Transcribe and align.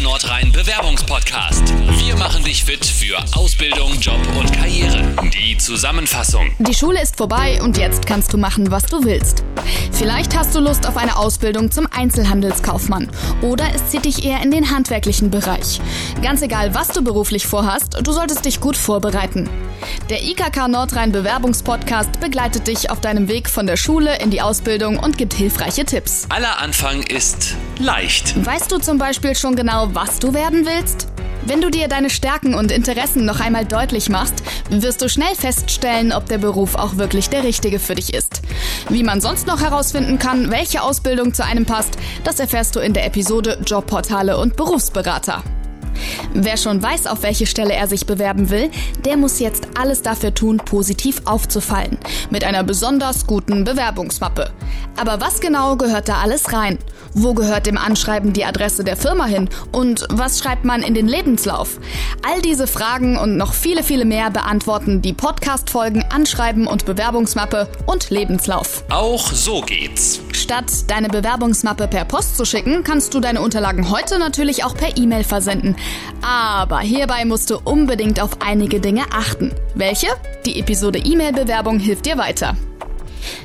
Nordrhein 0.00 0.50
Bewerbungspodcast. 0.52 1.72
Wir 1.98 2.16
machen 2.16 2.42
dich 2.44 2.64
fit 2.64 2.84
für 2.84 3.22
Ausbildung, 3.36 3.98
Job 4.00 4.20
und 4.38 4.52
Karriere. 4.52 5.14
Die 5.34 5.56
Zusammenfassung. 5.58 6.50
Die 6.58 6.74
Schule 6.74 7.02
ist 7.02 7.16
vorbei 7.16 7.60
und 7.62 7.76
jetzt 7.76 8.06
kannst 8.06 8.32
du 8.32 8.38
machen, 8.38 8.70
was 8.70 8.84
du 8.86 9.04
willst. 9.04 9.44
Vielleicht 9.92 10.36
hast 10.36 10.54
du 10.54 10.60
Lust 10.60 10.86
auf 10.86 10.96
eine 10.96 11.16
Ausbildung 11.16 11.70
zum 11.70 11.86
Einzelhandelskaufmann 11.90 13.10
oder 13.42 13.64
es 13.74 13.88
zieht 13.88 14.04
dich 14.04 14.24
eher 14.24 14.42
in 14.42 14.50
den 14.50 14.70
handwerklichen 14.70 15.30
Bereich. 15.30 15.80
Ganz 16.22 16.42
egal, 16.42 16.74
was 16.74 16.88
du 16.88 17.04
beruflich 17.04 17.46
vorhast, 17.46 17.98
du 18.02 18.12
solltest 18.12 18.44
dich 18.44 18.60
gut 18.60 18.76
vorbereiten. 18.76 19.48
Der 20.10 20.22
IKK 20.22 20.68
Nordrhein 20.68 21.12
Bewerbungspodcast 21.12 22.20
begleitet 22.20 22.66
dich 22.66 22.90
auf 22.90 23.00
deinem 23.00 23.28
Weg 23.28 23.48
von 23.48 23.66
der 23.66 23.76
Schule 23.76 24.18
in 24.20 24.30
die 24.30 24.42
Ausbildung 24.42 24.98
und 24.98 25.18
gibt 25.18 25.34
hilfreiche 25.34 25.84
Tipps. 25.84 26.26
Aller 26.28 26.58
Anfang 26.58 27.02
ist 27.02 27.56
leicht. 27.78 28.34
Weißt 28.44 28.70
du 28.70 28.78
zum 28.78 28.98
Beispiel 28.98 29.34
schon 29.34 29.56
genau, 29.56 29.88
was 29.92 30.18
du 30.18 30.34
werden 30.34 30.66
willst? 30.66 31.08
Wenn 31.44 31.60
du 31.60 31.70
dir 31.70 31.88
deine 31.88 32.08
Stärken 32.08 32.54
und 32.54 32.70
Interessen 32.70 33.24
noch 33.24 33.40
einmal 33.40 33.64
deutlich 33.64 34.08
machst, 34.08 34.44
wirst 34.70 35.02
du 35.02 35.08
schnell 35.08 35.34
feststellen, 35.34 36.12
ob 36.12 36.26
der 36.26 36.38
Beruf 36.38 36.76
auch 36.76 36.98
wirklich 36.98 37.30
der 37.30 37.42
richtige 37.42 37.80
für 37.80 37.96
dich 37.96 38.14
ist. 38.14 38.42
Wie 38.88 39.02
man 39.02 39.20
sonst 39.20 39.48
noch 39.48 39.60
herausfinden 39.60 40.18
kann, 40.20 40.52
welche 40.52 40.82
Ausbildung 40.82 41.34
zu 41.34 41.44
einem 41.44 41.66
passt, 41.66 41.98
das 42.22 42.38
erfährst 42.38 42.76
du 42.76 42.80
in 42.80 42.92
der 42.92 43.06
Episode 43.06 43.58
Jobportale 43.66 44.38
und 44.38 44.56
Berufsberater. 44.56 45.42
Wer 46.34 46.56
schon 46.56 46.82
weiß, 46.82 47.06
auf 47.06 47.22
welche 47.22 47.46
Stelle 47.46 47.74
er 47.74 47.88
sich 47.88 48.06
bewerben 48.06 48.50
will, 48.50 48.70
der 49.04 49.16
muss 49.16 49.38
jetzt 49.38 49.68
alles 49.78 50.02
dafür 50.02 50.34
tun, 50.34 50.58
positiv 50.58 51.22
aufzufallen. 51.24 51.98
Mit 52.30 52.44
einer 52.44 52.64
besonders 52.64 53.26
guten 53.26 53.64
Bewerbungsmappe. 53.64 54.50
Aber 54.96 55.20
was 55.20 55.40
genau 55.40 55.76
gehört 55.76 56.08
da 56.08 56.16
alles 56.16 56.52
rein? 56.52 56.78
Wo 57.14 57.34
gehört 57.34 57.66
dem 57.66 57.76
Anschreiben 57.76 58.32
die 58.32 58.44
Adresse 58.44 58.84
der 58.84 58.96
Firma 58.96 59.26
hin? 59.26 59.50
Und 59.70 60.06
was 60.10 60.38
schreibt 60.38 60.64
man 60.64 60.82
in 60.82 60.94
den 60.94 61.08
Lebenslauf? 61.08 61.78
All 62.22 62.40
diese 62.40 62.66
Fragen 62.66 63.18
und 63.18 63.36
noch 63.36 63.52
viele, 63.52 63.82
viele 63.82 64.04
mehr 64.04 64.30
beantworten 64.30 65.02
die 65.02 65.12
Podcast-Folgen 65.12 66.04
Anschreiben 66.10 66.66
und 66.66 66.86
Bewerbungsmappe 66.86 67.68
und 67.86 68.10
Lebenslauf. 68.10 68.84
Auch 68.90 69.30
so 69.32 69.60
geht's. 69.60 70.20
Statt 70.42 70.90
deine 70.90 71.08
Bewerbungsmappe 71.08 71.86
per 71.86 72.04
Post 72.04 72.36
zu 72.36 72.44
schicken, 72.44 72.82
kannst 72.82 73.14
du 73.14 73.20
deine 73.20 73.40
Unterlagen 73.40 73.90
heute 73.90 74.18
natürlich 74.18 74.64
auch 74.64 74.76
per 74.76 74.96
E-Mail 74.96 75.22
versenden. 75.22 75.76
Aber 76.20 76.80
hierbei 76.80 77.24
musst 77.24 77.48
du 77.48 77.60
unbedingt 77.62 78.20
auf 78.20 78.40
einige 78.40 78.80
Dinge 78.80 79.04
achten. 79.12 79.52
Welche? 79.76 80.08
Die 80.44 80.58
Episode 80.58 80.98
E-Mail-Bewerbung 80.98 81.78
hilft 81.78 82.06
dir 82.06 82.18
weiter. 82.18 82.56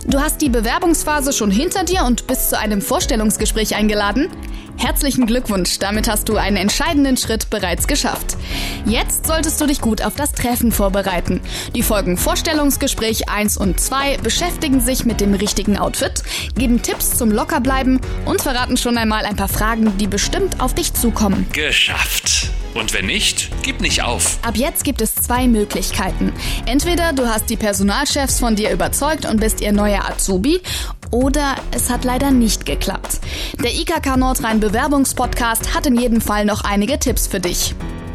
Du 0.06 0.20
hast 0.20 0.42
die 0.42 0.50
Bewerbungsphase 0.50 1.34
schon 1.34 1.52
hinter 1.52 1.84
dir 1.84 2.04
und 2.06 2.28
bist 2.28 2.50
zu 2.50 2.58
einem 2.58 2.82
Vorstellungsgespräch 2.82 3.76
eingeladen? 3.76 4.30
Herzlichen 4.78 5.26
Glückwunsch, 5.26 5.80
damit 5.80 6.08
hast 6.08 6.30
du 6.30 6.38
einen 6.38 6.56
entscheidenden 6.56 7.18
Schritt 7.18 7.50
bereits 7.50 7.88
geschafft. 7.88 8.38
Jetzt 8.86 9.26
solltest 9.26 9.60
du 9.60 9.66
dich 9.66 9.82
gut 9.82 10.04
auf 10.04 10.16
das 10.16 10.34
Treffen 10.34 10.72
vorbereiten. 10.72 11.42
Die 11.76 11.82
Folgen 11.82 12.16
Vorstellungsgespräch 12.16 13.28
1 13.28 13.58
und 13.58 13.80
2 13.80 14.18
beschäftigen 14.18 14.80
sich 14.80 15.04
mit 15.04 15.20
dem 15.20 15.34
richtigen 15.34 15.78
Outfit, 15.78 16.22
geben 16.56 16.84
Tipps 16.84 17.18
zum 17.18 17.32
Lockerbleiben 17.32 18.00
und 18.26 18.42
verraten 18.42 18.78
schon 18.78 18.98
einmal 18.98 19.26
ein 19.26 19.36
paar 19.36 19.50
Fragen, 19.50 19.98
die 19.98 20.08
bestimmt 20.08 20.62
auf 20.62 20.76
dich 20.76 20.94
zukommen. 20.94 21.48
Geschafft. 21.52 22.52
Und 22.78 22.94
wenn 22.94 23.08
nicht, 23.08 23.50
gib 23.64 23.81
nicht 23.81 24.03
auf. 24.03 24.38
Ab 24.44 24.56
jetzt 24.56 24.83
gibt 24.83 25.02
es 25.02 25.16
zwei 25.16 25.47
Möglichkeiten. 25.47 26.31
Entweder 26.67 27.11
du 27.11 27.28
hast 27.28 27.50
die 27.50 27.58
Personalchefs 27.58 28.39
von 28.39 28.56
dir 28.56 28.70
überzeugt 28.70 29.25
und 29.25 29.39
bist 29.39 29.61
ihr 29.61 29.72
neuer 29.72 30.08
Azubi, 30.08 30.61
oder 31.09 31.55
es 31.72 31.89
hat 31.89 32.03
leider 32.03 32.30
nicht 32.30 32.67
geklappt. 32.67 33.20
Der 33.64 33.73
IKK 33.73 34.17
Nordrhein 34.17 34.59
Bewerbungspodcast 34.59 35.73
hat 35.73 35.88
in 35.88 36.00
jedem 36.00 36.22
Fall 36.22 36.45
noch 36.45 36.64
einige 36.64 37.00
Tipps 37.00 37.25
für 37.25 37.39
dich. 37.39 37.73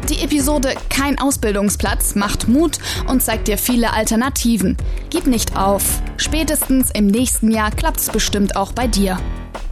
Die 0.09 0.19
Episode 0.19 0.73
Kein 0.89 1.17
Ausbildungsplatz 1.17 2.15
macht 2.15 2.49
Mut 2.49 2.77
und 3.07 3.23
zeigt 3.23 3.47
dir 3.47 3.57
viele 3.57 3.93
Alternativen. 3.93 4.75
Gib 5.09 5.27
nicht 5.27 5.55
auf. 5.55 6.01
Spätestens 6.17 6.91
im 6.91 7.07
nächsten 7.07 7.51
Jahr 7.51 7.71
klappt's 7.71 8.09
bestimmt 8.09 8.57
auch 8.57 8.73
bei 8.73 8.87
dir. 8.87 9.17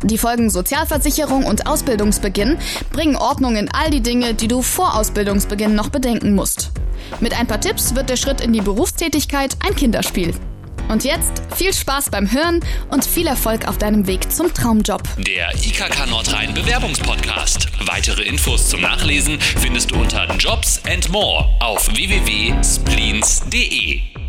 Die 0.04 0.18
Folgen 0.18 0.50
Sozialversicherung 0.50 1.46
und 1.46 1.68
Ausbildungsbeginn 1.68 2.58
bringen 2.92 3.18
Ordnung 3.18 3.58
in 3.58 3.70
all 3.72 3.90
die 3.90 4.02
Dinge, 4.02 4.34
die 4.34 4.48
du 4.48 4.62
vor 4.62 4.96
Ausbildungsbeginn 4.96 5.76
noch 5.76 5.90
bedenken 5.90 6.34
musst. 6.34 6.72
Mit 7.20 7.38
ein 7.38 7.48
paar 7.48 7.60
Tipps 7.60 7.94
wird 7.94 8.10
der 8.10 8.16
Schritt 8.16 8.40
in 8.40 8.54
die 8.54 8.62
Berufstätigkeit 8.62 9.58
ein 9.60 9.76
Kinderspiel. 9.76 10.34
Und 10.92 11.06
jetzt 11.06 11.42
viel 11.56 11.74
Spaß 11.74 12.10
beim 12.10 12.30
Hören 12.30 12.60
und 12.90 13.06
viel 13.06 13.26
Erfolg 13.26 13.66
auf 13.66 13.78
deinem 13.78 14.08
Weg 14.08 14.30
zum 14.30 14.54
Traumjob. 14.54 15.04
Der 15.20 15.56
IKK 15.56 16.06
Nordrhein 16.10 16.54
Bewerbungspodcast. 16.54 17.70
Weitere 17.86 18.24
Infos 18.24 18.68
zum 18.68 18.82
Nachlesen 18.82 19.40
findest 19.40 19.92
du 19.92 19.96
unter 19.96 20.28
Jobs 20.36 20.82
and 20.86 21.10
More 21.10 21.48
auf 21.62 21.88
www.spleens.de. 21.96 24.21